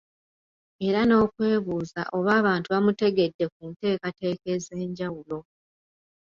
Era 0.87 1.01
n’okwebuuza 1.05 2.01
oba 2.17 2.31
abantu 2.41 2.67
bamutegedde 2.73 3.45
ku 3.53 3.61
nteekateeka 3.71 4.45
ez’enjawulo. 4.55 5.37